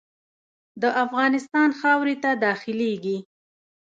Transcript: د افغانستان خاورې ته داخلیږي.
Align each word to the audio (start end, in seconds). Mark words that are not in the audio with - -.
د 0.81 0.83
افغانستان 1.03 1.69
خاورې 1.79 2.15
ته 2.23 2.31
داخلیږي. 2.45 3.17